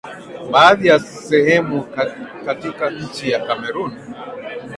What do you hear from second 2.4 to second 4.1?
katika nchi ya Cameroon